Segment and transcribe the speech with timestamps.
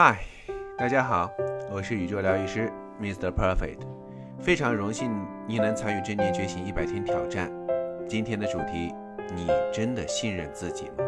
[0.00, 0.20] 嗨，
[0.76, 1.28] 大家好，
[1.72, 2.70] 我是宇宙疗愈师
[3.02, 3.32] Mr.
[3.32, 3.80] Perfect，
[4.38, 5.10] 非常荣幸
[5.44, 7.50] 你能参与正念觉醒一百天挑战。
[8.08, 8.94] 今天的主题，
[9.34, 11.04] 你真的信任自己吗？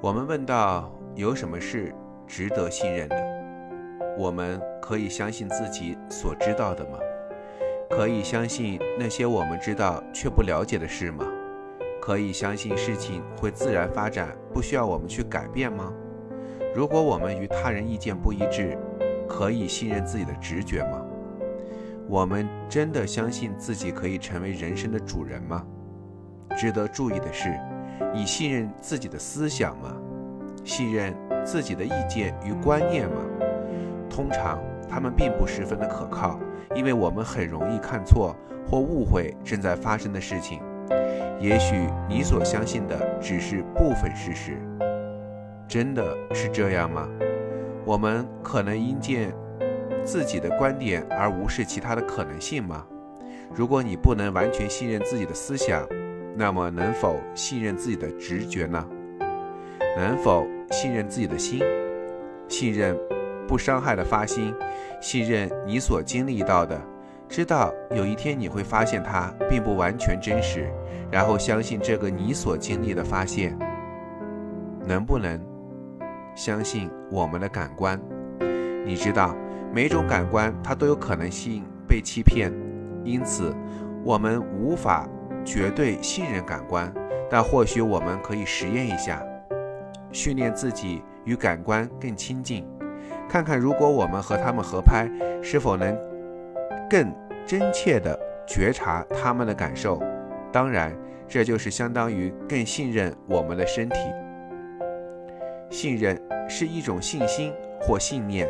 [0.00, 1.94] 我们问到，有什么是
[2.26, 3.16] 值得信任的？
[4.18, 6.98] 我们可以相信自己所知道的吗？
[7.90, 11.24] 可以相信那些我们知道却不了解的事吗？
[12.02, 15.92] 可以相信事情会自然发展，不需要我们去改变吗？
[16.72, 18.78] 如果我们与他人意见不一致，
[19.28, 21.04] 可以信任自己的直觉吗？
[22.08, 25.64] 我们真的相信自己可以成为人生的主人吗？
[26.56, 27.58] 值得注意的是，
[28.14, 29.96] 你信任自己的思想吗？
[30.64, 31.12] 信任
[31.44, 33.16] 自己的意见与观念吗？
[34.08, 36.38] 通常，他们并不十分的可靠，
[36.76, 38.36] 因为我们很容易看错
[38.68, 40.60] 或误会正在发生的事情。
[41.40, 44.56] 也许你所相信的只是部分事实。
[45.70, 47.08] 真的是这样吗？
[47.84, 49.32] 我们可能因见
[50.04, 52.84] 自己的观点而无视其他的可能性吗？
[53.54, 55.86] 如果你不能完全信任自己的思想，
[56.34, 58.84] 那么能否信任自己的直觉呢？
[59.96, 61.62] 能否信任自己的心？
[62.48, 62.98] 信任
[63.46, 64.52] 不伤害的发心，
[65.00, 66.82] 信任你所经历到的，
[67.28, 70.68] 知道有一天你会发现它并不完全真实，
[71.12, 73.56] 然后相信这个你所经历的发现，
[74.84, 75.40] 能不能？
[76.34, 78.00] 相信我们的感官，
[78.84, 79.36] 你知道，
[79.72, 82.52] 每种感官它都有可能性被欺骗，
[83.04, 83.54] 因此
[84.04, 85.08] 我们无法
[85.44, 86.92] 绝对信任感官，
[87.28, 89.22] 但或许我们可以实验一下，
[90.12, 92.66] 训练自己与感官更亲近，
[93.28, 95.10] 看看如果我们和他们合拍，
[95.42, 95.96] 是否能
[96.88, 97.12] 更
[97.46, 100.00] 真切地觉察他们的感受。
[100.52, 100.96] 当然，
[101.28, 103.98] 这就是相当于更信任我们的身体。
[105.70, 108.48] 信任是一种信心或信念，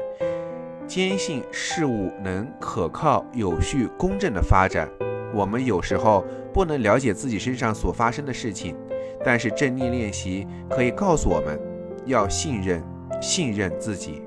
[0.87, 4.89] 坚信事物能可靠、有序、公正的发展。
[5.33, 8.75] 我们有时候不能了解自己身上所发生的事情，
[9.23, 11.61] 但是正念练习可以告诉我们，
[12.07, 12.83] 要信任、
[13.20, 14.23] 信任自己。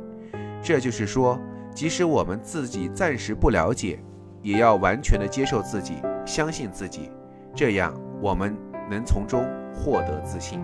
[0.61, 1.37] 这就是说，
[1.75, 3.99] 即使我们自己暂时不了解，
[4.41, 5.95] 也要完全的接受自己，
[6.25, 7.11] 相信自己，
[7.53, 8.55] 这样我们
[8.89, 9.43] 能从中
[9.73, 10.61] 获得自信。